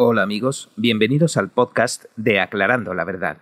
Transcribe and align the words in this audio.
Hola 0.00 0.22
amigos, 0.22 0.70
bienvenidos 0.76 1.36
al 1.36 1.50
podcast 1.50 2.04
de 2.14 2.38
Aclarando 2.38 2.94
la 2.94 3.04
Verdad. 3.04 3.38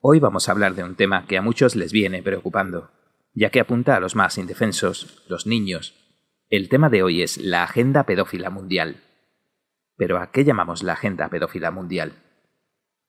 Hoy 0.00 0.20
vamos 0.20 0.46
a 0.46 0.52
hablar 0.52 0.74
de 0.74 0.84
un 0.84 0.94
tema 0.94 1.24
que 1.26 1.38
a 1.38 1.42
muchos 1.42 1.74
les 1.74 1.90
viene 1.90 2.22
preocupando, 2.22 2.90
ya 3.32 3.48
que 3.48 3.60
apunta 3.60 3.96
a 3.96 4.00
los 4.00 4.14
más 4.14 4.36
indefensos, 4.36 5.24
los 5.26 5.46
niños. 5.46 5.94
El 6.50 6.68
tema 6.68 6.90
de 6.90 7.02
hoy 7.02 7.22
es 7.22 7.38
la 7.38 7.62
Agenda 7.62 8.04
Pedófila 8.04 8.50
Mundial. 8.50 8.96
Pero 9.96 10.18
¿a 10.18 10.30
qué 10.32 10.44
llamamos 10.44 10.82
la 10.82 10.92
Agenda 10.92 11.30
Pedófila 11.30 11.70
Mundial? 11.70 12.12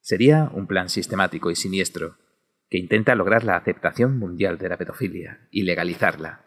Sería 0.00 0.50
un 0.54 0.66
plan 0.66 0.88
sistemático 0.88 1.50
y 1.50 1.56
siniestro 1.56 2.16
que 2.70 2.78
intenta 2.78 3.14
lograr 3.14 3.44
la 3.44 3.56
aceptación 3.56 4.18
mundial 4.18 4.56
de 4.56 4.70
la 4.70 4.78
pedofilia 4.78 5.46
y 5.50 5.64
legalizarla. 5.64 6.46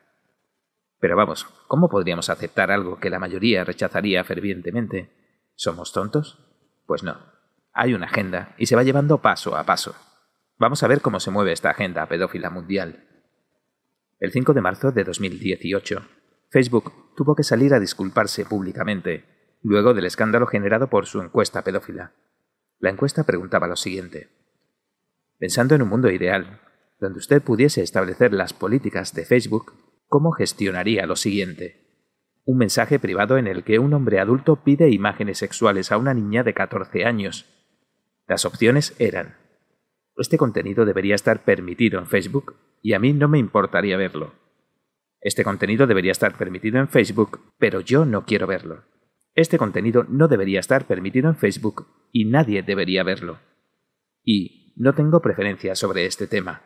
Pero 1.00 1.16
vamos, 1.16 1.46
¿cómo 1.68 1.88
podríamos 1.88 2.32
aceptar 2.32 2.71
algo 2.71 3.00
que 3.00 3.12
la 3.12 3.20
mayoría 3.20 3.64
rechazaría 3.64 4.23
fervientemente 4.23 5.23
¿Somos 5.56 5.94
tontos? 5.94 6.38
Pues 6.86 7.04
no. 7.04 7.18
Hay 7.74 7.93
una 7.93 8.06
agenda 8.06 8.56
y 8.57 8.68
se 8.68 8.75
va 8.75 8.84
llevando 8.84 9.21
paso 9.21 9.56
a 9.57 9.64
paso. 9.64 9.96
Vamos 10.57 10.84
a 10.84 10.88
ver 10.88 11.02
cómo 11.02 11.20
se 11.20 11.32
mueve 11.32 11.52
esta 11.52 11.70
agenda 11.70 12.06
pedófila 12.07 12.50
mundial. 12.50 13.07
El 14.20 14.32
5 14.32 14.54
de 14.54 14.62
marzo 14.62 14.92
de 14.92 15.04
2018, 15.04 16.06
Facebook 16.50 17.15
tuvo 17.15 17.36
que 17.36 17.43
salir 17.43 17.74
a 17.74 17.79
disculparse 17.79 18.46
públicamente, 18.46 19.26
luego 19.62 19.93
del 19.93 20.06
escándalo 20.06 20.48
generado 20.48 20.88
por 20.88 21.06
su 21.06 21.21
encuesta 21.21 21.64
pedófila. 21.64 22.14
La 22.79 22.90
encuesta 22.90 23.24
preguntaba 23.24 23.68
lo 23.68 23.76
siguiente. 23.76 24.29
Pensando 25.37 25.76
en 25.76 25.82
un 25.82 25.90
mundo 25.90 26.10
ideal, 26.10 26.62
donde 27.00 27.20
usted 27.20 27.42
pudiese 27.42 27.82
establecer 27.82 28.34
las 28.34 28.54
políticas 28.54 29.14
de 29.14 29.26
Facebook, 29.26 29.74
¿cómo 30.07 30.32
gestionaría 30.32 31.06
lo 31.06 31.15
siguiente? 31.15 31.85
Un 32.45 32.58
mensaje 32.58 33.00
privado 33.00 33.38
en 33.38 33.48
el 33.48 33.64
que 33.64 33.80
un 33.80 33.94
hombre 33.94 34.20
adulto 34.20 34.64
pide 34.64 34.90
imágenes 34.92 35.40
sexuales 35.40 35.92
a 35.92 35.98
una 35.98 36.14
niña 36.14 36.44
de 36.44 36.54
14 36.54 37.06
años. 37.06 37.45
Las 38.28 38.45
opciones 38.45 38.95
eran, 39.00 39.36
este 40.18 40.38
contenido 40.38 40.86
debería 40.86 41.16
estar 41.16 41.44
permitido 41.44 42.00
en 42.00 42.08
Facebook 42.08 42.56
y 42.82 42.94
a 42.94 43.00
mí 43.00 43.12
no 43.12 43.28
me 43.28 43.38
importaría 43.38 43.98
verlo. 43.98 44.34
Este 45.20 45.44
contenido 45.44 45.88
debería 45.88 46.12
estar 46.12 46.38
permitido 46.38 46.80
en 46.80 46.88
Facebook, 46.88 47.42
pero 47.58 47.82
yo 47.82 48.06
no 48.06 48.26
quiero 48.26 48.48
verlo. 48.48 48.84
Este 49.34 49.58
contenido 49.58 50.06
no 50.08 50.28
debería 50.28 50.62
estar 50.62 50.88
permitido 50.88 51.30
en 51.30 51.36
Facebook 51.36 51.88
y 52.12 52.26
nadie 52.26 52.64
debería 52.64 53.04
verlo. 53.04 53.40
Y 54.24 54.74
no 54.78 54.94
tengo 54.94 55.22
preferencia 55.22 55.76
sobre 55.76 56.06
este 56.06 56.28
tema. 56.28 56.62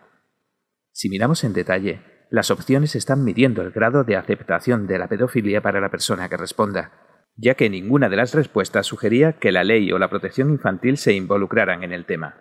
Si 0.91 1.09
miramos 1.09 1.43
en 1.43 1.53
detalle, 1.53 2.02
las 2.30 2.52
opciones 2.52 2.95
están 2.95 3.23
midiendo 3.23 3.61
el 3.61 3.72
grado 3.72 4.03
de 4.03 4.16
aceptación 4.16 4.88
de 4.88 4.99
la 4.99 5.08
pedofilia 5.08 5.61
para 5.61 5.81
la 5.81 5.89
persona 5.89 6.30
que 6.30 6.38
responda, 6.38 6.91
ya 7.36 7.55
que 7.55 7.69
ninguna 7.69 8.09
de 8.09 8.17
las 8.17 8.33
respuestas 8.33 8.86
sugería 8.86 9.33
que 9.33 9.52
la 9.52 9.63
ley 9.63 9.91
o 9.91 9.99
la 9.99 10.09
protección 10.09 10.49
infantil 10.49 10.97
se 10.97 11.13
involucraran 11.13 11.83
en 11.83 11.91
el 11.91 12.05
tema. 12.05 12.38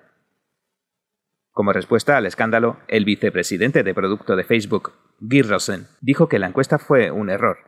Como 1.50 1.72
respuesta 1.72 2.16
al 2.16 2.26
escándalo, 2.26 2.80
el 2.88 3.04
vicepresidente 3.04 3.82
de 3.82 3.94
producto 3.94 4.36
de 4.36 4.44
Facebook, 4.44 4.92
Guy 5.20 5.42
Rosen, 5.42 5.86
dijo 6.00 6.28
que 6.28 6.38
la 6.38 6.46
encuesta 6.46 6.78
fue 6.78 7.10
un 7.10 7.30
error 7.30 7.58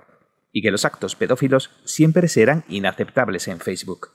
y 0.53 0.63
que 0.63 0.71
los 0.71 0.85
actos 0.85 1.17
pedófilos 1.17 1.81
siempre 1.85 2.29
serán 2.29 2.65
inaceptables 2.69 3.49
en 3.49 3.59
Facebook. 3.59 4.09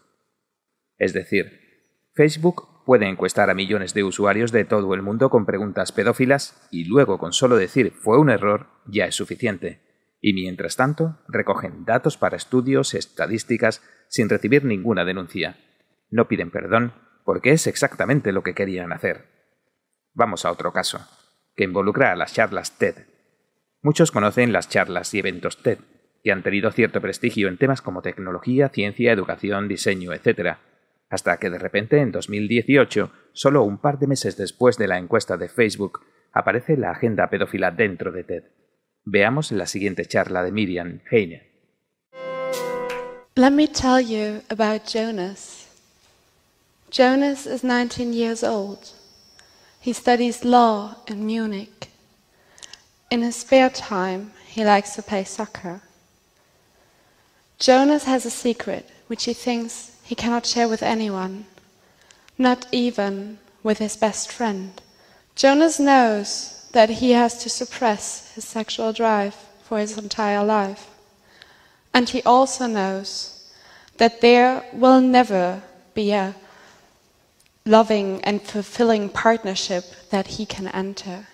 Es 0.97 1.13
decir, 1.13 2.09
Facebook 2.13 2.74
puede 2.85 3.09
encuestar 3.09 3.49
a 3.49 3.55
millones 3.55 3.93
de 3.93 4.03
usuarios 4.03 4.51
de 4.51 4.63
todo 4.63 4.93
el 4.93 5.01
mundo 5.01 5.29
con 5.29 5.45
preguntas 5.45 5.91
pedófilas 5.91 6.67
y 6.71 6.85
luego 6.85 7.17
con 7.17 7.33
solo 7.33 7.57
decir 7.57 7.91
fue 7.91 8.19
un 8.19 8.29
error 8.29 8.67
ya 8.85 9.05
es 9.05 9.15
suficiente. 9.15 9.81
Y 10.21 10.33
mientras 10.33 10.75
tanto, 10.75 11.19
recogen 11.27 11.83
datos 11.83 12.17
para 12.17 12.37
estudios, 12.37 12.93
estadísticas, 12.93 13.83
sin 14.07 14.29
recibir 14.29 14.63
ninguna 14.63 15.03
denuncia. 15.03 15.57
No 16.09 16.27
piden 16.27 16.51
perdón 16.51 16.93
porque 17.25 17.51
es 17.51 17.67
exactamente 17.67 18.31
lo 18.31 18.43
que 18.43 18.53
querían 18.53 18.93
hacer. 18.93 19.25
Vamos 20.13 20.45
a 20.45 20.51
otro 20.51 20.71
caso, 20.71 20.99
que 21.55 21.63
involucra 21.63 22.11
a 22.11 22.15
las 22.15 22.33
charlas 22.33 22.77
TED. 22.77 23.07
Muchos 23.81 24.11
conocen 24.11 24.53
las 24.53 24.69
charlas 24.69 25.13
y 25.13 25.19
eventos 25.19 25.61
TED, 25.61 25.79
que 26.23 26.31
han 26.31 26.43
tenido 26.43 26.71
cierto 26.71 27.01
prestigio 27.01 27.47
en 27.47 27.57
temas 27.57 27.81
como 27.81 28.01
tecnología, 28.01 28.69
ciencia, 28.69 29.11
educación, 29.11 29.67
diseño, 29.67 30.13
etc 30.13 30.57
hasta 31.09 31.37
que 31.37 31.49
de 31.49 31.57
repente 31.57 31.99
en 31.99 32.11
2018, 32.11 33.11
solo 33.33 33.63
un 33.63 33.77
par 33.77 33.99
de 33.99 34.07
meses 34.07 34.37
después 34.37 34.77
de 34.77 34.87
la 34.87 34.97
encuesta 34.97 35.37
de 35.37 35.49
Facebook, 35.49 36.01
aparece 36.33 36.77
la 36.77 36.91
agenda 36.91 37.29
pedófila 37.29 37.71
dentro 37.71 38.11
de 38.11 38.23
TED. 38.23 38.43
Veamos 39.05 39.51
la 39.51 39.67
siguiente 39.67 40.05
charla 40.05 40.43
de 40.43 40.51
Miriam 40.51 41.01
Heine. 41.11 41.55
Let 43.35 43.51
me 43.51 43.67
tell 43.67 43.99
you 43.99 44.41
about 44.49 44.87
Jonas. 44.87 45.67
Jonas 46.89 47.45
is 47.45 47.63
19 47.63 48.13
years 48.13 48.43
old. 48.43 48.93
He 49.81 49.93
studies 49.93 50.43
law 50.43 50.95
in 51.07 51.25
Munich. 51.25 51.89
In 53.11 53.21
his 53.21 53.35
spare 53.35 53.69
time, 53.69 54.31
he 54.47 54.63
likes 54.63 54.95
to 54.95 55.01
play 55.01 55.23
soccer. 55.23 55.81
Jonas 57.59 58.05
has 58.05 58.25
a 58.25 58.31
secret 58.31 58.89
which 59.07 59.25
he 59.25 59.33
thinks 59.33 59.91
he 60.05 60.13
cannot 60.13 60.45
share 60.45 60.69
with 60.69 60.83
anyone, 60.83 61.45
not 62.37 62.67
even 62.71 63.39
with 63.63 63.79
his 63.79 63.97
best 63.97 64.31
friend. 64.31 64.79
Jonas 65.35 65.79
knows 65.79 66.69
that 66.73 66.89
he 67.01 67.11
has 67.11 67.41
to 67.41 67.49
suppress 67.49 68.31
his 68.35 68.45
sexual 68.45 68.93
drive 68.93 69.33
for 69.63 69.79
his 69.79 69.97
entire 69.97 70.43
life. 70.43 70.91
And 71.91 72.07
he 72.07 72.21
also 72.21 72.67
knows 72.67 73.49
that 73.97 74.21
there 74.21 74.63
will 74.73 75.01
never 75.01 75.63
be 75.95 76.11
a 76.11 76.35
loving 77.65 78.21
and 78.23 78.43
fulfilling 78.43 79.09
partnership 79.09 79.85
that 80.11 80.27
he 80.37 80.45
can 80.45 80.67
enter. 80.67 81.25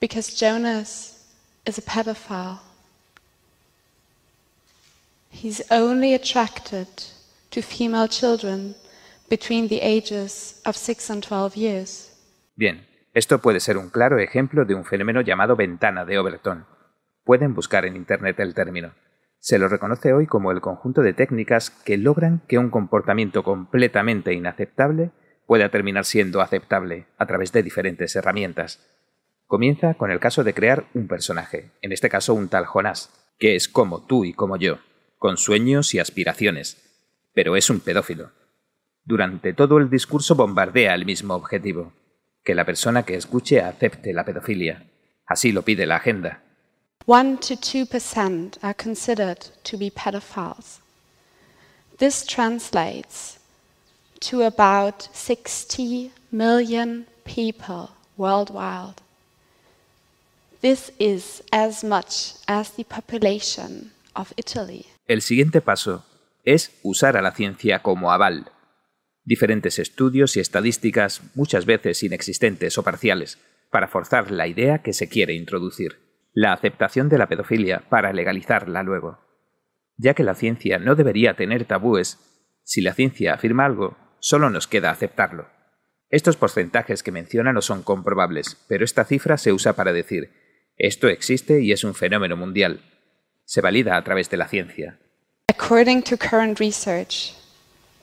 Because 0.00 0.34
Jonas 0.34 1.24
is 1.64 1.78
a 1.78 1.82
pedophile. 1.82 2.58
He's 5.30 5.62
only 5.70 6.14
attracted 6.14 6.88
female 7.60 8.08
children 8.08 8.74
between 9.28 9.68
the 9.68 9.80
ages 9.82 10.62
of 10.64 10.76
and 11.10 11.22
12 11.22 11.56
years. 11.56 12.08
Bien, 12.54 12.86
esto 13.14 13.40
puede 13.40 13.60
ser 13.60 13.76
un 13.76 13.90
claro 13.90 14.18
ejemplo 14.18 14.64
de 14.64 14.74
un 14.74 14.84
fenómeno 14.84 15.20
llamado 15.20 15.56
ventana 15.56 16.04
de 16.04 16.18
Overton. 16.18 16.66
Pueden 17.24 17.54
buscar 17.54 17.84
en 17.84 17.96
Internet 17.96 18.40
el 18.40 18.54
término. 18.54 18.94
Se 19.38 19.58
lo 19.58 19.68
reconoce 19.68 20.12
hoy 20.12 20.26
como 20.26 20.52
el 20.52 20.60
conjunto 20.60 21.02
de 21.02 21.12
técnicas 21.12 21.70
que 21.70 21.98
logran 21.98 22.42
que 22.46 22.58
un 22.58 22.70
comportamiento 22.70 23.42
completamente 23.42 24.32
inaceptable 24.32 25.10
pueda 25.46 25.68
terminar 25.68 26.04
siendo 26.04 26.40
aceptable 26.40 27.06
a 27.18 27.26
través 27.26 27.52
de 27.52 27.62
diferentes 27.62 28.14
herramientas. 28.16 28.80
Comienza 29.46 29.94
con 29.94 30.10
el 30.10 30.20
caso 30.20 30.44
de 30.44 30.54
crear 30.54 30.86
un 30.94 31.08
personaje, 31.08 31.72
en 31.82 31.92
este 31.92 32.08
caso 32.08 32.34
un 32.34 32.48
tal 32.48 32.66
Jonás, 32.66 33.10
que 33.38 33.56
es 33.56 33.68
como 33.68 34.06
tú 34.06 34.24
y 34.24 34.32
como 34.32 34.56
yo, 34.56 34.78
con 35.18 35.36
sueños 35.36 35.94
y 35.94 35.98
aspiraciones, 35.98 36.91
pero 37.32 37.56
es 37.56 37.70
un 37.70 37.80
pedófilo. 37.80 38.30
Durante 39.04 39.52
todo 39.52 39.78
el 39.78 39.90
discurso 39.90 40.34
bombardea 40.34 40.94
el 40.94 41.04
mismo 41.04 41.34
objetivo, 41.34 41.92
que 42.44 42.54
la 42.54 42.64
persona 42.64 43.04
que 43.04 43.14
escuche 43.14 43.60
acepte 43.60 44.12
la 44.12 44.24
pedofilia. 44.24 44.86
Así 45.26 45.52
lo 45.52 45.62
pide 45.62 45.86
la 45.86 45.96
agenda. 45.96 46.42
1 47.06 47.38
to 47.38 47.54
2% 47.56 48.58
are 48.62 48.74
considered 48.74 49.38
to 49.64 49.76
be 49.76 49.90
pedophiles. 49.90 50.80
This 51.98 52.24
translates 52.24 53.38
to 54.20 54.42
about 54.42 55.08
60 55.12 56.12
million 56.30 57.06
people 57.24 57.90
worldwide. 58.16 59.02
This 60.60 60.92
is 61.00 61.42
as 61.50 61.82
much 61.82 62.34
as 62.46 62.70
the 62.76 62.84
population 62.84 63.90
of 64.14 64.32
Italy. 64.36 64.86
El 65.08 65.22
siguiente 65.22 65.60
paso 65.60 66.04
es 66.44 66.78
usar 66.82 67.16
a 67.16 67.22
la 67.22 67.32
ciencia 67.32 67.80
como 67.80 68.12
aval. 68.12 68.50
Diferentes 69.24 69.78
estudios 69.78 70.36
y 70.36 70.40
estadísticas, 70.40 71.22
muchas 71.34 71.66
veces 71.66 72.02
inexistentes 72.02 72.76
o 72.78 72.82
parciales, 72.82 73.38
para 73.70 73.88
forzar 73.88 74.30
la 74.30 74.48
idea 74.48 74.82
que 74.82 74.92
se 74.92 75.08
quiere 75.08 75.34
introducir, 75.34 75.98
la 76.32 76.52
aceptación 76.52 77.08
de 77.08 77.18
la 77.18 77.28
pedofilia 77.28 77.84
para 77.88 78.12
legalizarla 78.12 78.82
luego. 78.82 79.20
Ya 79.96 80.14
que 80.14 80.24
la 80.24 80.34
ciencia 80.34 80.78
no 80.78 80.94
debería 80.94 81.34
tener 81.34 81.64
tabúes, 81.64 82.18
si 82.64 82.80
la 82.80 82.94
ciencia 82.94 83.34
afirma 83.34 83.64
algo, 83.64 83.96
solo 84.18 84.50
nos 84.50 84.66
queda 84.66 84.90
aceptarlo. 84.90 85.48
Estos 86.10 86.36
porcentajes 86.36 87.02
que 87.02 87.12
menciona 87.12 87.52
no 87.52 87.62
son 87.62 87.82
comprobables, 87.82 88.62
pero 88.68 88.84
esta 88.84 89.04
cifra 89.04 89.38
se 89.38 89.52
usa 89.52 89.74
para 89.74 89.92
decir, 89.92 90.30
esto 90.76 91.08
existe 91.08 91.60
y 91.60 91.72
es 91.72 91.84
un 91.84 91.94
fenómeno 91.94 92.36
mundial. 92.36 92.80
Se 93.44 93.60
valida 93.60 93.96
a 93.96 94.04
través 94.04 94.28
de 94.30 94.36
la 94.36 94.48
ciencia. 94.48 94.98
According 95.54 96.04
to 96.04 96.16
current 96.16 96.60
research, 96.60 97.34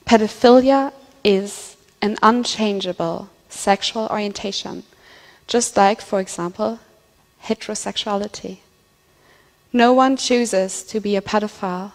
pedophilia 0.06 0.92
is 1.24 1.76
an 2.00 2.16
unchangeable 2.22 3.28
sexual 3.48 4.06
orientation, 4.08 4.84
just 5.48 5.76
like, 5.76 6.00
for 6.00 6.20
example, 6.20 6.78
heterosexuality. 7.42 8.60
No 9.72 9.92
one 9.92 10.16
chooses 10.16 10.86
to 10.92 11.00
be 11.00 11.16
a 11.16 11.22
pedophile. 11.22 11.90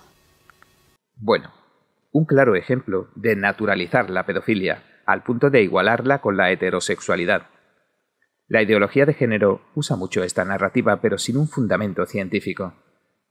Bueno, 1.15 1.53
un 2.11 2.25
claro 2.25 2.55
ejemplo 2.57 3.07
de 3.15 3.37
naturalizar 3.37 4.09
la 4.09 4.25
pedofilia, 4.25 4.83
al 5.05 5.23
punto 5.23 5.49
de 5.49 5.61
igualarla 5.61 6.19
con 6.19 6.35
la 6.35 6.51
heterosexualidad. 6.51 7.43
La 8.49 8.61
ideología 8.61 9.05
de 9.05 9.13
género 9.13 9.61
usa 9.73 9.95
mucho 9.95 10.21
esta 10.21 10.43
narrativa, 10.43 10.99
pero 10.99 11.17
sin 11.17 11.37
un 11.37 11.47
fundamento 11.47 12.05
científico. 12.05 12.73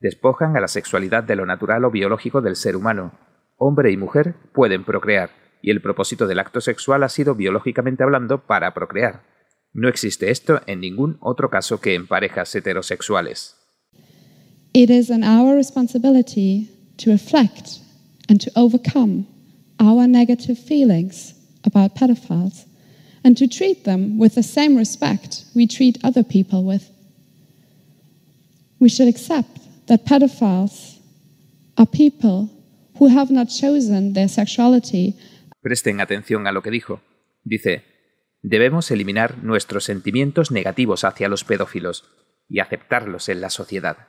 Despojan 0.05 0.55
a 0.55 0.61
la 0.61 0.69
sexualidad 0.69 1.25
de 1.25 1.35
lo 1.35 1.47
natural 1.47 1.83
o 1.87 1.91
biológico 1.91 2.43
del 2.43 2.57
ser 2.57 2.77
humano. 2.77 3.13
Hombre 3.57 3.91
y 3.91 3.97
mujer 3.97 4.35
pueden 4.53 4.85
procrear, 4.85 5.31
y 5.63 5.71
el 5.71 5.81
propósito 5.81 6.27
del 6.27 6.41
acto 6.41 6.61
sexual 6.61 7.05
ha 7.05 7.09
sido 7.09 7.35
biológicamente 7.35 8.03
hablando 8.03 8.45
para 8.47 8.75
procrear. 8.75 9.23
No 9.73 9.89
existe 9.89 10.31
esto 10.31 10.61
en 10.67 10.81
ningún 10.81 11.17
otro 11.21 11.49
caso 11.49 11.81
que 11.81 11.95
en 11.95 12.07
parejas 12.07 12.55
heterosexuales. 12.55 13.57
It 14.75 14.91
is 14.91 15.11
our 15.11 15.57
responsibility 15.57 16.69
to 16.99 17.11
reflect 17.11 17.81
and 18.29 18.39
to 18.45 18.51
overcome 18.57 19.25
our 19.81 20.07
negative 20.07 20.59
feelings 20.59 21.35
about 21.65 21.95
pedophiles 21.95 22.67
and 23.25 23.39
to 23.39 23.47
treat 23.49 23.85
them 23.85 24.21
with 24.21 24.35
the 24.35 24.43
same 24.43 24.77
respect 24.77 25.47
we 25.55 25.67
treat 25.67 25.99
other 26.05 26.23
people 26.23 26.63
with. 26.63 26.91
We 28.79 28.91
should 28.91 29.09
accept 29.09 29.64
that 29.87 30.05
pedophiles 30.05 31.01
are 31.77 31.87
people 31.87 32.49
who 32.99 33.09
have 33.09 33.33
not 33.33 33.49
chosen 33.49 34.13
their 34.13 34.29
sexuality. 34.29 35.17
Presten 35.61 36.01
atención 36.01 36.47
a 36.47 36.53
lo 36.53 36.63
que 36.63 36.71
dijo. 36.71 37.01
Dice, 37.43 37.85
debemos 38.43 38.91
eliminar 38.91 39.43
nuestros 39.43 39.85
sentimientos 39.85 40.51
negativos 40.51 41.05
hacia 41.05 41.29
los 41.29 41.45
pedófilos 41.45 42.05
y 42.49 42.61
aceptarlos 42.61 43.29
en 43.29 43.41
la 43.41 43.51
sociedad. 43.51 44.09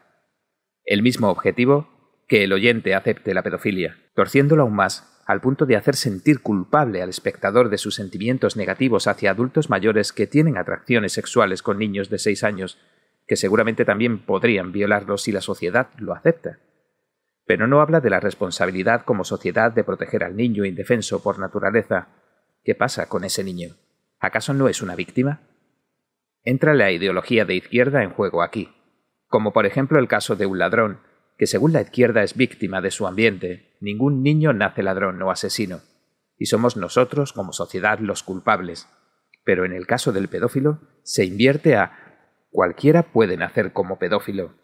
El 0.83 1.01
mismo 1.01 1.29
objetivo 1.29 1.89
que 2.27 2.43
el 2.43 2.53
oyente 2.53 2.95
acepte 2.95 3.33
la 3.33 3.43
pedofilia, 3.43 3.97
torciéndolo 4.13 4.63
aún 4.63 4.75
más 4.75 5.11
al 5.25 5.41
punto 5.41 5.65
de 5.65 5.75
hacer 5.75 5.95
sentir 5.95 6.41
culpable 6.41 7.01
al 7.01 7.09
espectador 7.09 7.69
de 7.69 7.79
sus 7.79 7.95
sentimientos 7.95 8.55
negativos 8.55 9.07
hacia 9.07 9.31
adultos 9.31 9.69
mayores 9.69 10.13
que 10.13 10.27
tienen 10.27 10.57
atracciones 10.57 11.13
sexuales 11.13 11.63
con 11.63 11.79
niños 11.79 12.09
de 12.09 12.19
seis 12.19 12.43
años, 12.43 12.77
que 13.27 13.35
seguramente 13.35 13.85
también 13.85 14.19
podrían 14.19 14.71
violarlos 14.71 15.23
si 15.23 15.31
la 15.31 15.41
sociedad 15.41 15.89
lo 15.97 16.13
acepta. 16.13 16.59
Pero 17.45 17.67
no 17.67 17.81
habla 17.81 18.01
de 18.01 18.09
la 18.09 18.19
responsabilidad 18.19 19.03
como 19.03 19.23
sociedad 19.23 19.71
de 19.71 19.83
proteger 19.83 20.23
al 20.23 20.35
niño 20.35 20.65
indefenso 20.65 21.21
por 21.21 21.39
naturaleza. 21.39 22.07
¿Qué 22.63 22.75
pasa 22.75 23.07
con 23.07 23.23
ese 23.23 23.43
niño? 23.43 23.75
¿Acaso 24.19 24.53
no 24.53 24.67
es 24.67 24.81
una 24.81 24.95
víctima? 24.95 25.41
Entra 26.43 26.73
la 26.73 26.91
ideología 26.91 27.45
de 27.45 27.55
izquierda 27.55 28.03
en 28.03 28.11
juego 28.11 28.41
aquí, 28.43 28.69
como 29.27 29.53
por 29.53 29.65
ejemplo 29.65 29.99
el 29.99 30.07
caso 30.07 30.35
de 30.35 30.45
un 30.45 30.59
ladrón 30.59 30.99
que 31.37 31.47
según 31.47 31.73
la 31.73 31.81
izquierda 31.81 32.23
es 32.23 32.35
víctima 32.35 32.81
de 32.81 32.91
su 32.91 33.07
ambiente, 33.07 33.75
ningún 33.81 34.23
niño 34.23 34.53
nace 34.53 34.83
ladrón 34.83 35.21
o 35.21 35.31
asesino, 35.31 35.81
y 36.37 36.45
somos 36.45 36.77
nosotros 36.77 37.33
como 37.33 37.51
sociedad 37.51 37.99
los 37.99 38.23
culpables. 38.23 38.87
Pero 39.43 39.65
en 39.65 39.73
el 39.73 39.85
caso 39.85 40.11
del 40.11 40.29
pedófilo 40.29 40.79
se 41.03 41.25
invierte 41.25 41.75
a 41.75 42.04
cualquiera 42.55 43.03
puede 43.03 43.35
nacer 43.35 43.73
como 43.73 43.99
pedófilo, 43.99 44.55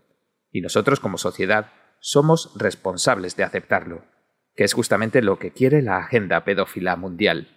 y 0.50 0.62
nosotros 0.62 1.02
como 1.02 1.18
sociedad 1.18 1.74
somos 2.00 2.54
responsables 2.56 3.36
de 3.36 3.44
aceptarlo, 3.44 4.06
que 4.56 4.64
es 4.64 4.74
justamente 4.74 5.22
lo 5.22 5.40
que 5.40 5.52
quiere 5.52 5.82
la 5.82 5.98
agenda 5.98 6.46
pedófila 6.46 6.96
mundial. 6.96 7.50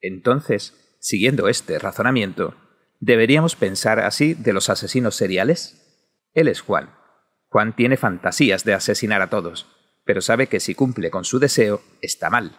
Entonces, 0.00 0.96
siguiendo 1.00 1.48
este 1.48 1.80
razonamiento, 1.80 2.54
¿deberíamos 3.00 3.56
pensar 3.56 3.98
así 3.98 4.34
de 4.34 4.52
los 4.52 4.70
asesinos 4.70 5.16
seriales? 5.16 6.30
Él 6.34 6.46
es 6.46 6.60
Juan, 6.60 6.94
Juan 7.48 7.74
tiene 7.74 7.96
fantasías 7.96 8.62
de 8.62 8.74
asesinar 8.74 9.22
a 9.22 9.28
todos, 9.28 9.66
pero 10.04 10.20
sabe 10.20 10.46
que 10.46 10.60
si 10.60 10.76
cumple 10.76 11.10
con 11.10 11.24
su 11.24 11.40
deseo, 11.40 11.82
está 12.00 12.30
mal. 12.30 12.56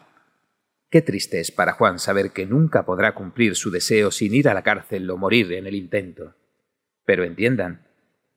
Qué 0.89 1.01
triste 1.01 1.39
es 1.39 1.49
para 1.49 1.71
Juan 1.71 1.97
saber 1.97 2.31
que 2.31 2.45
nunca 2.45 2.83
podrá 2.83 3.15
cumplir 3.15 3.55
su 3.55 3.71
deseo 3.71 4.11
sin 4.11 4.35
ir 4.35 4.49
a 4.49 4.53
la 4.53 4.63
cárcel 4.63 5.09
o 5.09 5.15
morir 5.15 5.53
en 5.53 5.65
el 5.65 5.75
intento. 5.75 6.35
Pero 7.05 7.23
entiendan, 7.23 7.87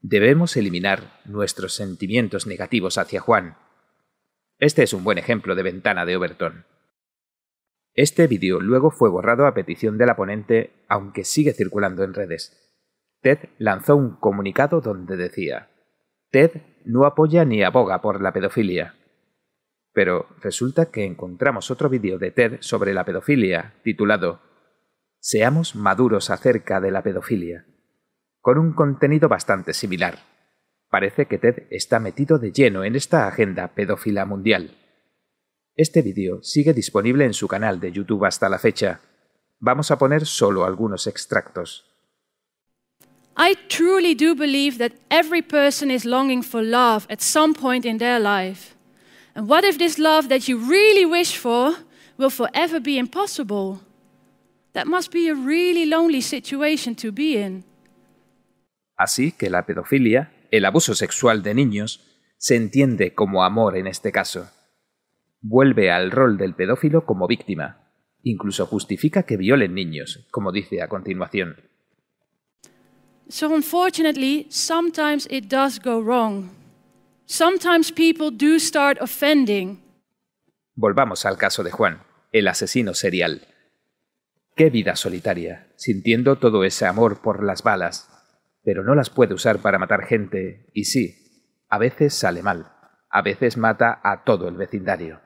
debemos 0.01 0.57
eliminar 0.57 1.21
nuestros 1.25 1.75
sentimientos 1.75 2.47
negativos 2.47 2.99
hacia 2.99 3.21
Juan. 3.21 3.57
Este 4.59 4.83
es 4.83 4.93
un 4.93 5.05
buen 5.05 5.19
ejemplo 5.19 5.55
de 5.55 5.63
ventana 5.63 6.05
de 6.05 6.17
Overton. 6.17 6.65
Este 7.95 8.27
vídeo 8.27 8.61
luego 8.61 8.91
fue 8.91 9.09
borrado 9.09 9.47
a 9.47 9.55
petición 9.55 9.97
de 9.97 10.07
la 10.07 10.17
ponente, 10.17 10.85
aunque 10.89 11.25
sigue 11.25 11.53
circulando 11.53 12.05
en 12.05 12.15
redes. 12.15 12.63
Ted 13.23 13.39
lanzó 13.59 13.97
un 13.97 14.17
comunicado 14.17 14.81
donde 14.81 15.17
decía 15.17 15.71
Ted 16.31 16.62
no 16.85 17.07
apoya 17.07 17.45
ni 17.45 17.62
aboga 17.62 18.01
por 18.03 18.21
la 18.21 18.33
pedofilia. 18.33 18.95
Pero 19.93 20.29
resulta 20.43 20.91
que 20.91 21.05
encontramos 21.05 21.71
otro 21.71 21.89
vídeo 21.89 22.19
de 22.19 22.31
Ted 22.31 22.59
sobre 22.61 22.93
la 22.93 23.05
pedofilia, 23.05 23.75
titulado 23.83 24.41
Seamos 25.19 25.75
maduros 25.75 26.29
acerca 26.29 26.81
de 26.81 26.91
la 26.91 27.03
pedofilia, 27.03 27.67
con 28.47 28.59
un 28.59 28.75
contenido 28.75 29.29
bastante 29.29 29.75
similar. 29.75 30.21
Parece 30.89 31.27
que 31.27 31.37
Ted 31.37 31.65
está 31.69 31.99
metido 31.99 32.39
de 32.39 32.53
lleno 32.53 32.85
en 32.85 32.95
esta 32.95 33.27
agenda 33.27 33.75
pedófila 33.75 34.25
mundial. 34.25 34.71
Este 35.75 36.01
vídeo 36.01 36.45
sigue 36.45 36.73
disponible 36.73 37.25
en 37.25 37.35
su 37.35 37.49
canal 37.49 37.81
de 37.81 37.91
YouTube 37.91 38.25
hasta 38.25 38.49
la 38.49 38.61
fecha. 38.61 39.01
Vamos 39.59 39.91
a 39.91 39.99
poner 39.99 40.27
solo 40.27 40.65
algunos 40.65 41.09
extractos. 41.09 41.87
I 43.37 43.57
truly 43.67 44.15
do 44.15 44.37
believe 44.37 44.79
that 44.79 44.93
every 45.11 45.43
person 45.43 45.91
is 45.91 46.05
longing 46.05 46.45
for 46.45 46.63
love 46.63 47.05
at 47.11 47.23
some 47.23 47.53
point 47.53 47.85
in 47.85 47.99
their 47.99 48.21
life. 48.21 48.77
And 49.35 49.51
what 49.51 49.65
if 49.65 49.77
this 49.77 49.99
love 49.99 50.29
that 50.29 50.47
you 50.47 50.57
really 50.57 51.05
wish 51.05 51.37
for 51.37 51.75
will 52.17 52.31
forever 52.31 52.81
be 52.81 52.97
impossible? 52.97 53.81
That 54.73 54.87
must 54.87 55.11
be 55.11 55.29
a 55.29 55.35
really 55.35 55.85
lonely 55.85 56.21
situation 56.21 56.95
to 56.95 57.11
be 57.11 57.43
in. 57.43 57.65
Así 58.97 59.33
que 59.33 59.51
la 59.51 59.67
pedofilia, 59.67 60.33
el 60.51 60.65
abuso 60.65 60.95
sexual 60.95 61.43
de 61.43 61.55
niños, 61.55 62.03
se 62.39 62.57
entiende 62.57 63.15
como 63.15 63.45
amor 63.45 63.77
en 63.77 63.87
este 63.87 64.13
caso. 64.13 64.51
Vuelve 65.41 65.91
al 65.91 66.11
rol 66.11 66.39
del 66.39 66.55
pedófilo 66.55 67.05
como 67.05 67.27
víctima. 67.27 67.91
Incluso 68.23 68.67
justifica 68.67 69.25
que 69.25 69.37
violen 69.37 69.75
niños, 69.75 70.27
como 70.31 70.51
dice 70.51 70.83
a 70.83 70.89
continuación. 70.89 71.57
So, 73.29 73.49
unfortunately, 73.49 74.47
sometimes 74.51 75.27
it 75.31 75.47
does 75.49 75.81
go 75.81 76.01
wrong. 76.01 76.51
Sometimes 77.27 77.91
people 77.91 78.31
do 78.31 78.59
start 78.59 79.01
offending. 79.01 79.83
Volvamos 80.75 81.27
al 81.27 81.37
caso 81.37 81.65
de 81.65 81.73
Juan, 81.73 82.03
el 82.33 82.47
asesino 82.47 82.95
serial. 82.95 83.43
Qué 84.55 84.71
vida 84.71 84.95
solitaria, 84.95 85.69
sintiendo 85.76 86.37
todo 86.37 86.65
ese 86.65 86.87
amor 86.87 87.21
por 87.21 87.43
las 87.43 87.62
balas, 87.62 88.15
pero 88.66 88.82
no 88.82 88.96
las 88.96 89.11
puede 89.11 89.32
usar 89.32 89.61
para 89.61 89.78
matar 89.78 90.06
gente, 90.06 90.66
y 90.75 90.87
sí, 90.87 91.14
a 91.68 91.78
veces 91.78 92.14
sale 92.14 92.42
mal, 92.42 92.73
a 93.08 93.23
veces 93.23 93.56
mata 93.56 94.00
a 94.02 94.25
todo 94.25 94.49
el 94.49 94.56
vecindario. 94.56 95.20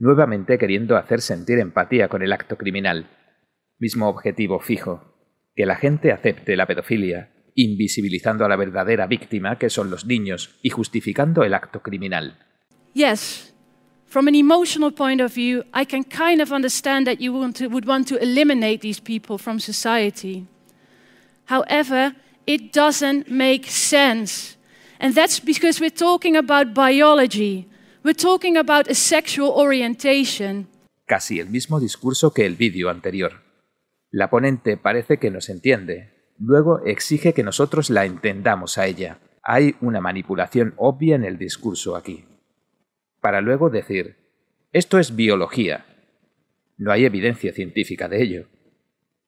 Nuevamente 0.00 0.58
queriendo 0.58 0.96
hacer 0.96 1.20
sentir 1.20 1.60
empatía 1.60 2.08
con 2.08 2.20
el 2.20 2.32
acto 2.32 2.56
criminal. 2.58 3.10
Mismo 3.78 4.08
objetivo 4.08 4.58
fijo, 4.58 5.14
que 5.54 5.66
la 5.66 5.76
gente 5.76 6.10
acepte 6.10 6.56
la 6.56 6.66
pedofilia, 6.66 7.30
invisibilizando 7.54 8.44
a 8.44 8.48
la 8.48 8.56
verdadera 8.56 9.06
víctima, 9.06 9.56
que 9.56 9.70
son 9.70 9.88
los 9.88 10.04
niños, 10.04 10.58
y 10.60 10.70
justificando 10.70 11.44
el 11.44 11.54
acto 11.54 11.80
criminal. 11.80 12.40
Yes, 12.92 13.54
from 14.06 14.26
an 14.26 14.34
emotional 14.34 14.92
point 14.92 15.20
of 15.20 15.32
view, 15.32 15.62
I 15.72 15.86
can 15.86 16.02
kind 16.02 16.40
of 16.40 16.50
understand 16.50 17.06
that 17.06 17.20
you 17.20 17.32
would 17.32 17.86
want 17.86 18.08
to 18.08 18.16
eliminate 18.16 18.80
these 18.80 19.00
people 19.00 19.38
from 19.38 19.60
society. 19.60 20.48
However, 21.48 22.16
it 22.48 22.72
doesn't 22.72 23.28
make 23.28 23.68
sense. 23.68 24.56
And 24.98 25.14
that's 25.14 25.38
because 25.38 25.80
we're 25.80 25.90
talking 25.90 26.34
about 26.34 26.72
biology. 26.72 27.68
We're 28.02 28.14
talking 28.14 28.56
about 28.56 28.88
a 28.88 28.94
sexual 28.94 29.50
orientation. 29.50 30.66
Casi 31.06 31.40
el 31.40 31.50
mismo 31.50 31.78
discurso 31.78 32.32
que 32.32 32.46
el 32.46 32.56
vídeo 32.56 32.88
anterior. 32.88 33.42
La 34.10 34.30
ponente 34.30 34.78
parece 34.78 35.18
que 35.18 35.30
nos 35.30 35.50
entiende, 35.50 36.14
luego 36.38 36.80
exige 36.86 37.34
que 37.34 37.42
nosotros 37.42 37.90
la 37.90 38.06
entendamos 38.06 38.78
a 38.78 38.86
ella. 38.86 39.18
Hay 39.42 39.76
una 39.82 40.00
manipulación 40.00 40.72
obvia 40.78 41.16
en 41.16 41.24
el 41.24 41.36
discurso 41.36 41.96
aquí. 41.96 42.24
Para 43.20 43.42
luego 43.42 43.68
decir, 43.68 44.16
esto 44.72 44.98
es 44.98 45.14
biología. 45.14 45.84
No 46.78 46.92
hay 46.92 47.04
evidencia 47.04 47.52
científica 47.52 48.08
de 48.08 48.22
ello. 48.22 48.46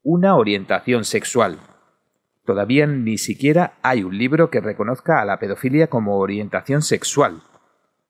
Una 0.03 0.37
orientación 0.37 1.05
sexual. 1.05 1.59
Todavía 2.51 2.87
ni 2.87 3.17
siquiera 3.17 3.75
hay 3.81 4.03
un 4.03 4.19
libro 4.19 4.51
que 4.51 4.61
reconozca 4.61 5.21
a 5.21 5.25
la 5.25 5.39
pedofilia 5.39 5.87
como 5.87 6.19
orientación 6.19 6.83
sexual. 6.83 7.45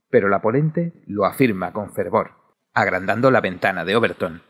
Pero 0.09 0.30
la 0.30 0.40
ponente 0.40 0.94
lo 1.06 1.26
afirma 1.26 1.75
con 1.75 1.92
fervor, 1.92 2.30
agrandando 2.73 3.30
la 3.30 3.42
ventana 3.42 3.85
de 3.85 3.97
Overton 3.97 4.42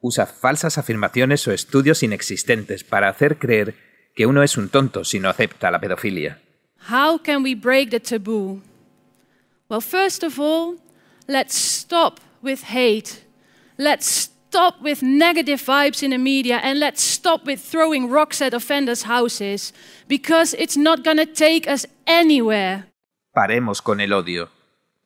usa 0.00 0.26
falsas 0.26 0.78
afirmaciones 0.78 1.46
o 1.48 1.52
estudios 1.52 2.02
inexistentes 2.02 2.84
para 2.84 3.08
hacer 3.08 3.38
creer 3.38 3.74
que 4.14 4.26
uno 4.26 4.42
es 4.42 4.56
un 4.56 4.68
tonto 4.68 5.04
si 5.04 5.20
no 5.20 5.28
acepta 5.28 5.70
la 5.70 5.80
pedofilia. 5.80 6.40
How 6.88 7.18
can 7.18 7.42
we 7.42 7.54
break 7.54 7.90
the 7.90 8.00
taboo? 8.00 8.62
Well, 9.68 9.80
first 9.80 10.22
of 10.22 10.38
all, 10.38 10.76
let's 11.26 11.56
stop 11.56 12.20
with 12.42 12.60
hate. 12.72 13.24
Let's 13.76 14.30
stop 14.48 14.80
with 14.82 15.02
negative 15.02 15.60
vibes 15.60 16.02
in 16.02 16.10
the 16.10 16.18
media 16.18 16.58
and 16.62 16.78
let's 16.78 17.02
stop 17.02 17.46
with 17.46 17.60
throwing 17.60 18.10
rocks 18.10 18.40
at 18.40 18.54
offenders' 18.54 19.04
houses 19.04 19.72
because 20.08 20.54
it's 20.58 20.76
not 20.76 21.04
going 21.04 21.18
take 21.34 21.68
us 21.68 21.86
anywhere. 22.06 22.84
Paremos 23.32 23.82
con 23.82 24.00
el 24.00 24.12
odio. 24.12 24.48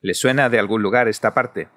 ¿Le 0.00 0.14
suena 0.14 0.48
de 0.48 0.58
algún 0.58 0.82
lugar 0.82 1.08
esta 1.08 1.34
parte? 1.34 1.68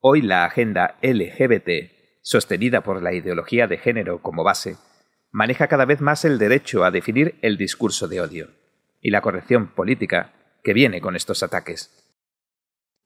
Hoy 0.00 0.22
la 0.22 0.44
agenda 0.44 0.96
LGBT, 1.02 1.92
sostenida 2.22 2.82
por 2.82 3.02
la 3.02 3.12
ideología 3.12 3.66
de 3.66 3.76
género 3.76 4.22
como 4.22 4.42
base, 4.42 4.76
maneja 5.30 5.68
cada 5.68 5.84
vez 5.84 6.00
más 6.00 6.24
el 6.24 6.38
derecho 6.38 6.84
a 6.84 6.90
definir 6.90 7.38
el 7.42 7.58
discurso 7.58 8.08
de 8.08 8.20
odio 8.20 8.48
y 9.02 9.10
la 9.10 9.20
corrección 9.20 9.68
política 9.68 10.32
que 10.64 10.72
viene 10.72 11.00
con 11.00 11.14
estos 11.14 11.42
ataques. 11.42 11.90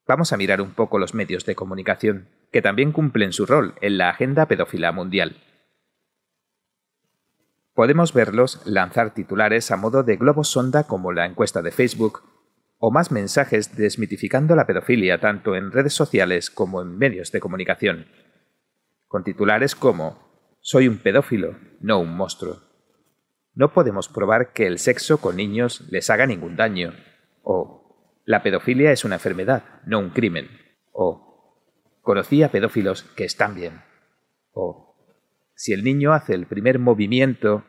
Vamos 0.07 0.31
a 0.31 0.37
mirar 0.37 0.61
un 0.61 0.73
poco 0.73 0.99
los 0.99 1.13
medios 1.13 1.45
de 1.45 1.55
comunicación, 1.55 2.29
que 2.55 2.61
también 2.61 2.93
cumplen 2.93 3.33
su 3.33 3.45
rol 3.45 3.75
en 3.81 3.97
la 3.97 4.07
agenda 4.07 4.45
pedófila 4.45 4.93
mundial. 4.93 5.35
Podemos 7.73 8.13
verlos 8.13 8.61
lanzar 8.65 9.13
titulares 9.13 9.71
a 9.71 9.75
modo 9.75 10.03
de 10.03 10.15
globo 10.15 10.45
sonda 10.45 10.85
como 10.85 11.11
la 11.11 11.25
encuesta 11.25 11.61
de 11.61 11.71
Facebook, 11.71 12.21
o 12.77 12.91
más 12.91 13.11
mensajes 13.11 13.75
desmitificando 13.75 14.55
la 14.55 14.65
pedofilia 14.65 15.19
tanto 15.19 15.57
en 15.57 15.73
redes 15.73 15.91
sociales 15.91 16.49
como 16.49 16.81
en 16.81 16.97
medios 16.97 17.33
de 17.33 17.41
comunicación, 17.41 18.07
con 19.09 19.25
titulares 19.25 19.75
como 19.75 20.55
Soy 20.61 20.87
un 20.87 20.99
pedófilo, 20.99 21.57
no 21.81 21.99
un 21.99 22.15
monstruo. 22.15 22.61
No 23.53 23.73
podemos 23.73 24.07
probar 24.07 24.53
que 24.53 24.65
el 24.65 24.79
sexo 24.79 25.19
con 25.19 25.35
niños 25.35 25.83
les 25.89 26.09
haga 26.09 26.25
ningún 26.25 26.55
daño, 26.55 26.93
o 27.43 28.21
la 28.23 28.43
pedofilia 28.43 28.93
es 28.93 29.03
una 29.03 29.15
enfermedad, 29.15 29.81
no 29.85 29.99
un 29.99 30.11
crimen. 30.11 30.47
O 30.93 31.25
conocí 32.05 32.43
a 32.43 32.51
pedófilos 32.51 33.03
que 33.17 33.25
están 33.25 33.55
bien. 33.55 33.81
O 34.53 34.95
si 35.55 35.73
el 35.73 35.83
niño 35.83 36.13
hace 36.13 36.33
el 36.33 36.45
primer 36.45 36.79
movimiento. 36.79 37.65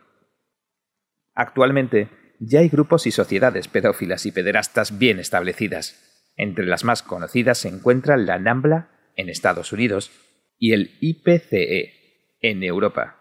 Actualmente 1.35 2.09
ya 2.39 2.61
hay 2.61 2.69
grupos 2.69 3.07
y 3.07 3.11
sociedades 3.11 3.67
pedófilas 3.67 4.27
y 4.27 4.33
pederastas 4.33 4.99
bien 4.99 5.19
establecidas. 5.19 6.31
Entre 6.37 6.67
las 6.67 6.85
más 6.85 7.03
conocidas 7.03 7.59
se 7.59 7.69
encuentran 7.69 8.27
la 8.27 8.39
NAMBLA 8.39 8.91
en 9.17 9.29
Estados 9.31 9.73
Unidos 9.73 10.13
y 10.59 10.73
el 10.73 10.99
IPCE 11.01 12.37
en 12.41 12.63
Europa. 12.63 13.17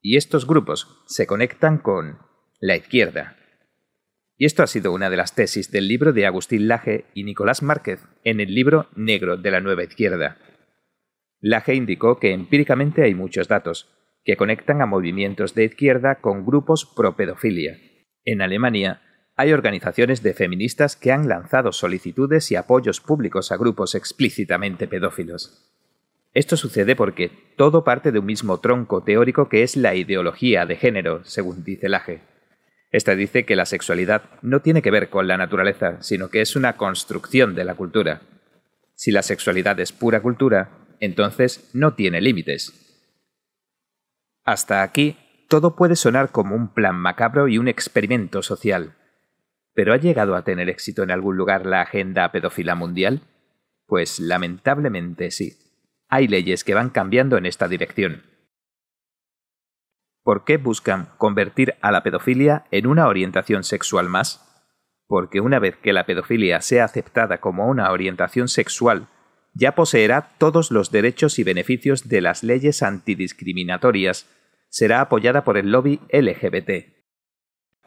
Y 0.00 0.16
estos 0.16 0.46
grupos 0.46 1.04
se 1.06 1.26
conectan 1.26 1.78
con 1.78 2.18
la 2.58 2.76
izquierda, 2.76 3.36
y 4.38 4.44
esto 4.44 4.62
ha 4.62 4.66
sido 4.66 4.92
una 4.92 5.08
de 5.08 5.16
las 5.16 5.34
tesis 5.34 5.70
del 5.70 5.88
libro 5.88 6.12
de 6.12 6.26
Agustín 6.26 6.68
Laje 6.68 7.06
y 7.14 7.24
Nicolás 7.24 7.62
Márquez 7.62 8.00
en 8.22 8.40
el 8.40 8.54
libro 8.54 8.88
Negro 8.94 9.38
de 9.38 9.50
la 9.50 9.60
Nueva 9.60 9.84
Izquierda. 9.84 10.36
Laje 11.46 11.76
indicó 11.76 12.18
que 12.18 12.32
empíricamente 12.32 13.04
hay 13.04 13.14
muchos 13.14 13.46
datos 13.46 13.88
que 14.24 14.36
conectan 14.36 14.82
a 14.82 14.86
movimientos 14.86 15.54
de 15.54 15.64
izquierda 15.64 16.16
con 16.16 16.44
grupos 16.44 16.84
pro 16.84 17.14
pedofilia. 17.14 17.78
En 18.24 18.42
Alemania 18.42 19.00
hay 19.36 19.52
organizaciones 19.52 20.24
de 20.24 20.34
feministas 20.34 20.96
que 20.96 21.12
han 21.12 21.28
lanzado 21.28 21.70
solicitudes 21.70 22.50
y 22.50 22.56
apoyos 22.56 23.00
públicos 23.00 23.52
a 23.52 23.56
grupos 23.58 23.94
explícitamente 23.94 24.88
pedófilos. 24.88 25.70
Esto 26.34 26.56
sucede 26.56 26.96
porque 26.96 27.30
todo 27.56 27.84
parte 27.84 28.10
de 28.10 28.18
un 28.18 28.26
mismo 28.26 28.58
tronco 28.58 29.04
teórico 29.04 29.48
que 29.48 29.62
es 29.62 29.76
la 29.76 29.94
ideología 29.94 30.66
de 30.66 30.74
género, 30.74 31.24
según 31.24 31.62
dice 31.62 31.88
Laje. 31.88 32.22
Esta 32.90 33.14
dice 33.14 33.44
que 33.44 33.54
la 33.54 33.66
sexualidad 33.66 34.22
no 34.42 34.62
tiene 34.62 34.82
que 34.82 34.90
ver 34.90 35.10
con 35.10 35.28
la 35.28 35.36
naturaleza, 35.36 36.02
sino 36.02 36.28
que 36.28 36.40
es 36.40 36.56
una 36.56 36.76
construcción 36.76 37.54
de 37.54 37.62
la 37.62 37.76
cultura. 37.76 38.22
Si 38.96 39.12
la 39.12 39.22
sexualidad 39.22 39.78
es 39.78 39.92
pura 39.92 40.20
cultura, 40.20 40.85
entonces 41.00 41.70
no 41.72 41.94
tiene 41.94 42.20
límites. 42.20 42.82
Hasta 44.44 44.82
aquí, 44.82 45.16
todo 45.48 45.76
puede 45.76 45.96
sonar 45.96 46.30
como 46.30 46.54
un 46.54 46.72
plan 46.72 46.96
macabro 46.96 47.48
y 47.48 47.58
un 47.58 47.68
experimento 47.68 48.42
social. 48.42 48.96
¿Pero 49.74 49.92
ha 49.92 49.96
llegado 49.98 50.36
a 50.36 50.42
tener 50.42 50.68
éxito 50.68 51.02
en 51.02 51.10
algún 51.10 51.36
lugar 51.36 51.66
la 51.66 51.82
agenda 51.82 52.30
pedófila 52.32 52.74
mundial? 52.74 53.22
Pues 53.86 54.18
lamentablemente 54.18 55.30
sí. 55.30 55.58
Hay 56.08 56.28
leyes 56.28 56.64
que 56.64 56.74
van 56.74 56.90
cambiando 56.90 57.36
en 57.36 57.46
esta 57.46 57.68
dirección. 57.68 58.22
¿Por 60.22 60.44
qué 60.44 60.56
buscan 60.56 61.10
convertir 61.18 61.74
a 61.82 61.92
la 61.92 62.02
pedofilia 62.02 62.64
en 62.70 62.86
una 62.86 63.06
orientación 63.06 63.62
sexual 63.62 64.08
más? 64.08 64.42
Porque 65.06 65.40
una 65.40 65.58
vez 65.58 65.76
que 65.76 65.92
la 65.92 66.06
pedofilia 66.06 66.60
sea 66.60 66.84
aceptada 66.84 67.38
como 67.38 67.68
una 67.68 67.92
orientación 67.92 68.48
sexual, 68.48 69.08
ya 69.58 69.74
poseerá 69.74 70.34
todos 70.38 70.70
los 70.70 70.90
derechos 70.90 71.38
y 71.38 71.44
beneficios 71.44 72.08
de 72.08 72.20
las 72.20 72.42
leyes 72.42 72.82
antidiscriminatorias, 72.82 74.26
será 74.68 75.00
apoyada 75.00 75.44
por 75.44 75.56
el 75.56 75.70
lobby 75.70 76.00
LGBT. 76.12 76.94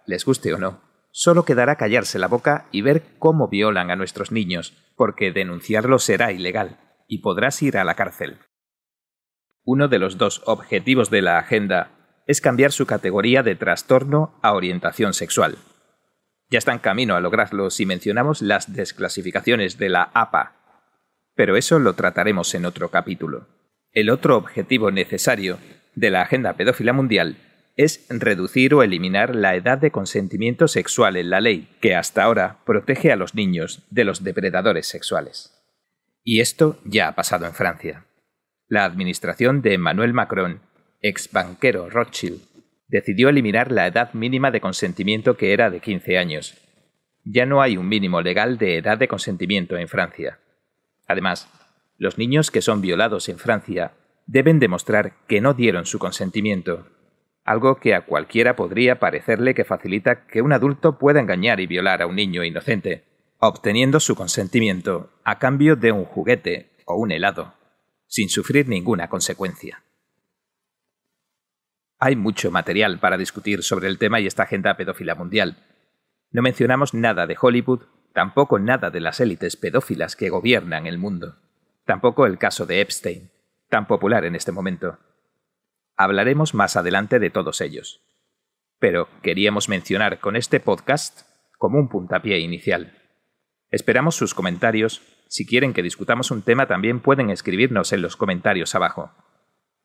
Les 0.07 0.25
guste 0.25 0.53
o 0.53 0.57
no, 0.57 0.81
solo 1.11 1.45
quedará 1.45 1.75
callarse 1.75 2.17
la 2.17 2.27
boca 2.27 2.67
y 2.71 2.81
ver 2.81 3.03
cómo 3.19 3.49
violan 3.49 3.91
a 3.91 3.95
nuestros 3.95 4.31
niños, 4.31 4.73
porque 4.95 5.31
denunciarlo 5.31 5.99
será 5.99 6.31
ilegal 6.31 6.79
y 7.07 7.19
podrás 7.19 7.61
ir 7.61 7.77
a 7.77 7.83
la 7.83 7.93
cárcel. 7.93 8.39
Uno 9.63 9.88
de 9.88 9.99
los 9.99 10.17
dos 10.17 10.41
objetivos 10.45 11.11
de 11.11 11.21
la 11.21 11.38
agenda 11.38 12.23
es 12.25 12.41
cambiar 12.41 12.71
su 12.71 12.88
categoría 12.88 13.43
de 13.43 13.55
trastorno 13.55 14.39
a 14.41 14.53
orientación 14.53 15.13
sexual. 15.13 15.57
Ya 16.49 16.57
está 16.57 16.73
en 16.73 16.79
camino 16.79 17.15
a 17.15 17.21
lograrlo 17.21 17.69
si 17.69 17.85
mencionamos 17.85 18.41
las 18.41 18.73
desclasificaciones 18.73 19.77
de 19.77 19.89
la 19.89 20.09
APA, 20.15 20.58
pero 21.39 21.55
eso 21.55 21.79
lo 21.79 21.93
trataremos 21.93 22.53
en 22.53 22.65
otro 22.65 22.91
capítulo. 22.91 23.48
El 23.93 24.10
otro 24.10 24.36
objetivo 24.36 24.91
necesario 24.91 25.58
de 25.96 26.10
la 26.10 26.24
Agenda 26.24 26.58
Pedófila 26.58 26.91
Mundial 26.91 27.38
es 27.77 28.05
reducir 28.10 28.74
o 28.74 28.84
eliminar 28.84 29.38
la 29.38 29.55
edad 29.55 29.77
de 29.77 29.89
consentimiento 29.89 30.67
sexual 30.67 31.15
en 31.15 31.29
la 31.29 31.39
ley, 31.39 31.69
que 31.79 31.96
hasta 31.96 32.24
ahora 32.24 32.58
protege 32.65 33.13
a 33.13 33.15
los 33.15 33.36
niños 33.36 33.88
de 33.89 34.03
los 34.03 34.22
depredadores 34.22 34.88
sexuales. 34.88 35.53
Y 36.25 36.41
esto 36.41 36.77
ya 36.84 37.08
ha 37.08 37.15
pasado 37.15 37.46
en 37.46 37.53
Francia. 37.53 38.03
La 38.67 38.84
administración 38.84 39.62
de 39.62 39.75
Emmanuel 39.75 40.12
Macron 40.12 40.60
ex 41.00 41.31
banquero 41.31 41.89
Rothschild, 41.89 42.41
decidió 42.89 43.29
eliminar 43.29 43.72
la 43.72 43.88
edad 43.88 44.12
mínima 44.12 44.51
de 44.51 44.60
consentimiento 44.60 45.38
que 45.38 45.53
era 45.53 45.69
de 45.69 45.79
15 45.79 46.17
años. 46.17 46.58
Ya 47.24 47.46
no 47.46 47.62
hay 47.62 47.77
un 47.77 47.88
mínimo 47.88 48.22
legal 48.22 48.58
de 48.58 48.75
edad 48.75 48.98
de 48.98 49.08
consentimiento 49.08 49.77
en 49.77 49.88
Francia. 49.88 50.39
Además, 51.09 51.49
los 51.97 52.17
niños 52.19 52.51
que 52.51 52.61
son 52.61 52.81
violados 52.81 53.27
en 53.29 53.39
Francia 53.39 53.93
deben 54.27 54.59
demostrar 54.59 55.13
que 55.27 55.41
no 55.41 55.55
dieron 55.55 55.87
su 55.87 55.97
consentimiento, 55.97 56.87
algo 57.43 57.77
que 57.77 57.95
a 57.95 58.05
cualquiera 58.05 58.55
podría 58.55 58.99
parecerle 58.99 59.55
que 59.55 59.65
facilita 59.65 60.27
que 60.27 60.43
un 60.43 60.53
adulto 60.53 60.99
pueda 60.99 61.19
engañar 61.19 61.59
y 61.59 61.65
violar 61.65 62.03
a 62.03 62.05
un 62.05 62.15
niño 62.15 62.43
inocente, 62.43 63.05
obteniendo 63.39 63.99
su 63.99 64.13
consentimiento 64.13 65.11
a 65.23 65.39
cambio 65.39 65.75
de 65.75 65.91
un 65.91 66.05
juguete 66.05 66.69
o 66.85 66.95
un 66.95 67.11
helado, 67.11 67.55
sin 68.05 68.29
sufrir 68.29 68.67
ninguna 68.69 69.09
consecuencia. 69.09 69.81
Hay 71.97 72.15
mucho 72.15 72.51
material 72.51 72.99
para 72.99 73.17
discutir 73.17 73.63
sobre 73.63 73.87
el 73.87 73.97
tema 73.97 74.19
y 74.19 74.27
esta 74.27 74.43
agenda 74.43 74.77
pedófila 74.77 75.15
mundial. 75.15 75.57
No 76.29 76.43
mencionamos 76.43 76.93
nada 76.93 77.25
de 77.25 77.35
Hollywood, 77.41 77.81
tampoco 78.19 78.59
nada 78.59 78.89
de 78.89 78.99
las 78.99 79.21
élites 79.21 79.55
pedófilas 79.55 80.17
que 80.17 80.27
gobiernan 80.27 80.88
el 80.88 80.97
mundo, 80.97 81.38
tampoco 81.85 82.25
el 82.25 82.38
caso 82.38 82.65
de 82.65 82.81
Epstein, 82.81 83.31
tan 83.69 83.88
popular 83.88 84.25
en 84.25 84.35
este 84.35 84.51
momento. 84.51 84.99
Hablaremos 85.95 86.53
más 86.53 86.75
adelante 86.75 87.19
de 87.19 87.29
todos 87.29 87.61
ellos. 87.61 88.01
Pero 88.77 89.07
queríamos 89.23 89.69
mencionar 89.69 90.19
con 90.19 90.35
este 90.35 90.59
podcast 90.59 91.21
como 91.57 91.79
un 91.79 91.88
puntapié 91.88 92.39
inicial. 92.39 92.91
Esperamos 93.71 94.15
sus 94.15 94.33
comentarios. 94.33 95.01
Si 95.29 95.45
quieren 95.45 95.71
que 95.71 95.81
discutamos 95.81 96.29
un 96.29 96.41
tema 96.41 96.67
también 96.67 96.99
pueden 96.99 97.29
escribirnos 97.29 97.93
en 97.93 98.01
los 98.01 98.17
comentarios 98.17 98.75
abajo. 98.75 99.13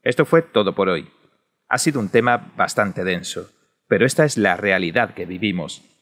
Esto 0.02 0.24
fue 0.24 0.42
todo 0.42 0.74
por 0.74 0.88
hoy. 0.88 1.08
Ha 1.68 1.78
sido 1.78 2.00
un 2.00 2.08
tema 2.08 2.52
bastante 2.56 3.04
denso, 3.04 3.48
pero 3.86 4.04
esta 4.04 4.24
es 4.24 4.36
la 4.36 4.56
realidad 4.56 5.14
que 5.14 5.24
vivimos. 5.24 5.93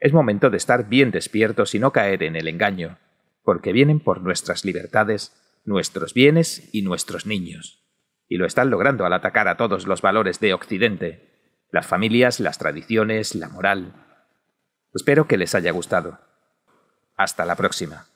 Es 0.00 0.12
momento 0.12 0.50
de 0.50 0.56
estar 0.56 0.88
bien 0.88 1.10
despiertos 1.10 1.74
y 1.74 1.78
no 1.78 1.92
caer 1.92 2.22
en 2.22 2.36
el 2.36 2.48
engaño, 2.48 2.98
porque 3.42 3.72
vienen 3.72 4.00
por 4.00 4.20
nuestras 4.20 4.64
libertades, 4.64 5.32
nuestros 5.64 6.14
bienes 6.14 6.68
y 6.72 6.82
nuestros 6.82 7.26
niños. 7.26 7.84
Y 8.28 8.36
lo 8.36 8.46
están 8.46 8.70
logrando 8.70 9.06
al 9.06 9.12
atacar 9.12 9.48
a 9.48 9.56
todos 9.56 9.86
los 9.86 10.02
valores 10.02 10.38
de 10.38 10.54
Occidente, 10.54 11.28
las 11.70 11.86
familias, 11.86 12.40
las 12.40 12.58
tradiciones, 12.58 13.34
la 13.34 13.48
moral. 13.48 13.94
Espero 14.94 15.26
que 15.26 15.36
les 15.36 15.54
haya 15.54 15.72
gustado. 15.72 16.20
Hasta 17.16 17.44
la 17.44 17.56
próxima. 17.56 18.06